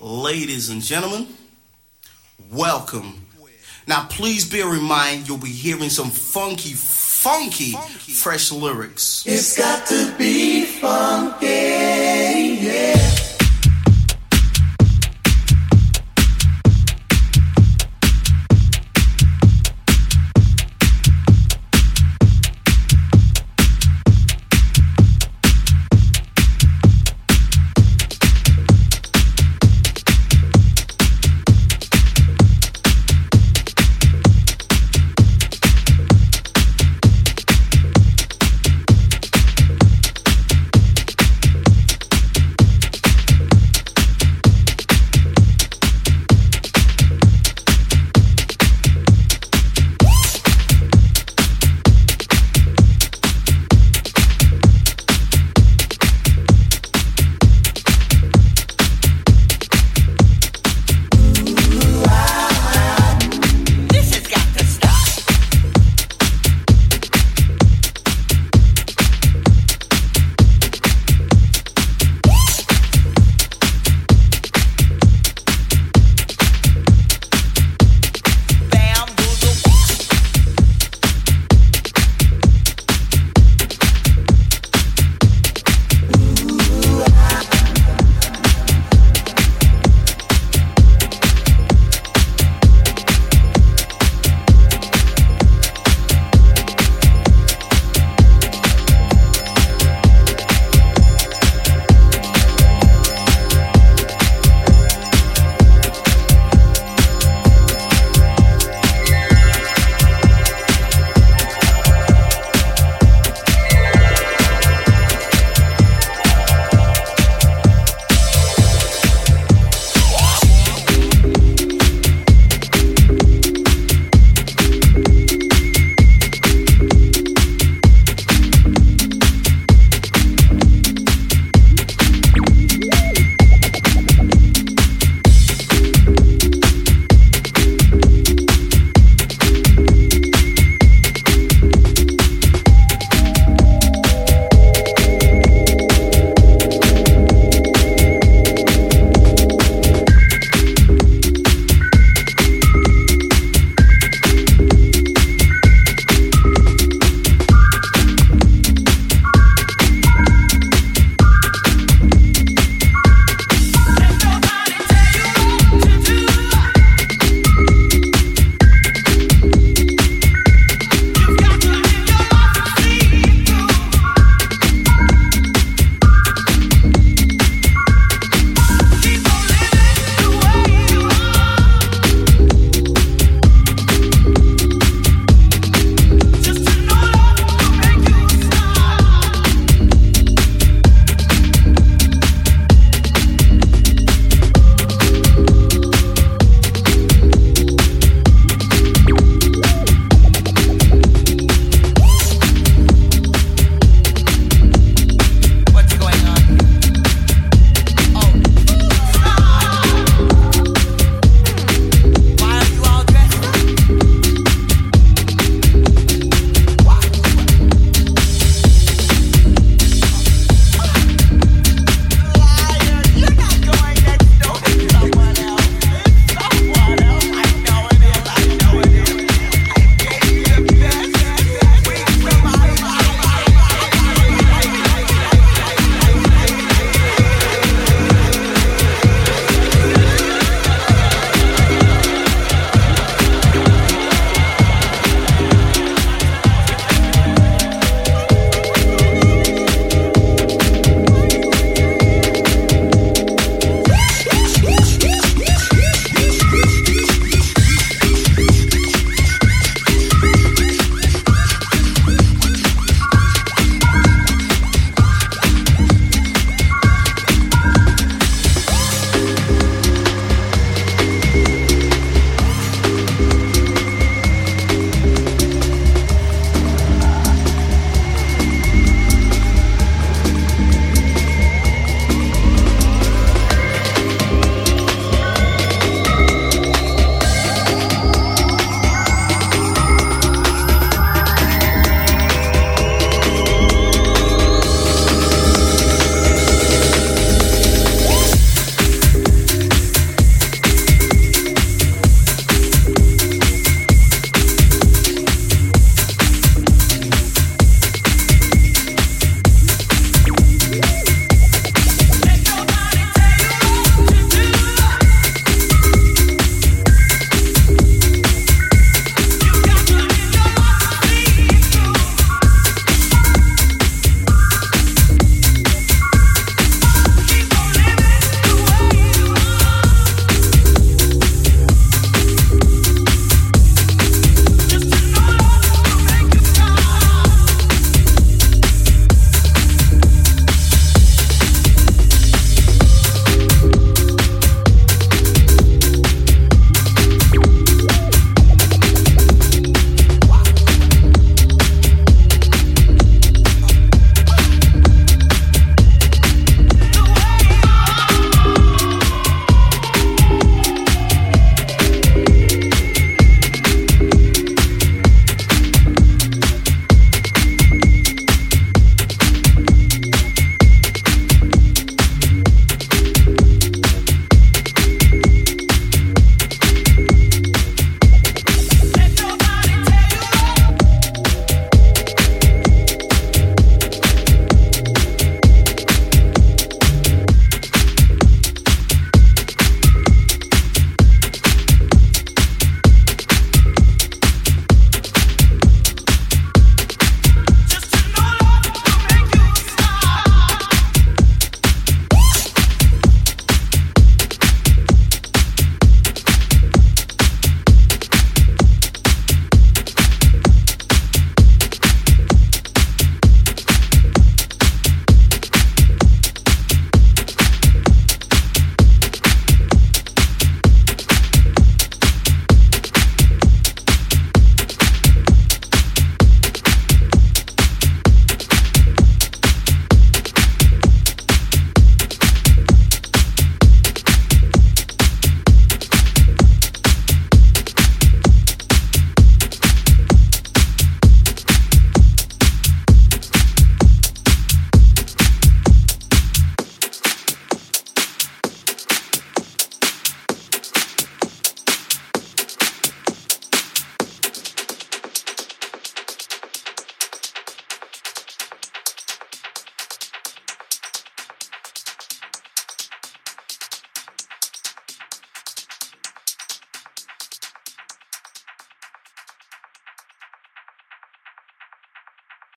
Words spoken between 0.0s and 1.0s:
Ladies and